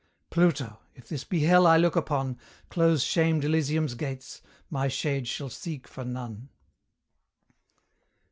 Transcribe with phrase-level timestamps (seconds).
[0.31, 0.79] Pluto!
[0.95, 2.39] if this be hell I look upon,
[2.71, 6.49] Close shamed Elysium's gates, my shade shall seek for none.